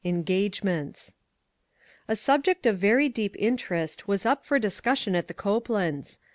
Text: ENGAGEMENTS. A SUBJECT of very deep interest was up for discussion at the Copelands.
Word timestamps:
ENGAGEMENTS. 0.03 1.15
A 2.07 2.15
SUBJECT 2.15 2.65
of 2.65 2.79
very 2.79 3.07
deep 3.07 3.35
interest 3.37 4.07
was 4.07 4.25
up 4.25 4.43
for 4.47 4.57
discussion 4.57 5.15
at 5.15 5.27
the 5.27 5.33
Copelands. 5.35 6.17